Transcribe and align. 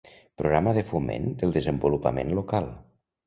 Programa 0.41 0.71
de 0.77 0.83
foment 0.91 1.27
del 1.43 1.53
desenvolupament 1.57 2.35
local. 2.39 2.73